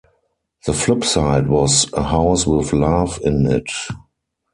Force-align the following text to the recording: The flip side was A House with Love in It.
The 0.65 0.73
flip 0.73 1.03
side 1.03 1.45
was 1.47 1.87
A 1.93 2.01
House 2.01 2.47
with 2.47 2.73
Love 2.73 3.19
in 3.23 3.45
It. 3.45 3.69